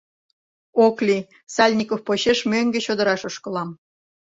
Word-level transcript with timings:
Ок 0.85 0.97
лий, 1.07 1.27
Сальников 1.55 2.01
почеш 2.07 2.39
мӧҥгӧ 2.51 2.79
чодыраш 2.85 3.21
ошкылам. 3.29 3.69